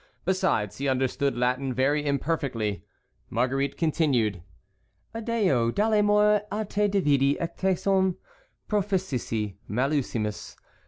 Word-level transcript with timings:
Besides, 0.25 0.79
he 0.79 0.87
understood 0.87 1.37
Latin 1.37 1.75
very 1.75 2.03
imperfectly. 2.03 2.83
Marguerite 3.29 3.77
continued: 3.77 4.41
"Adeo 5.13 5.69
dolemur 5.69 6.41
a 6.51 6.65
te 6.65 6.87
dividi 6.87 7.39
ut 7.39 7.55
tecum 7.55 8.15
proficisci 8.67 9.57
maluissemus. 9.69 10.55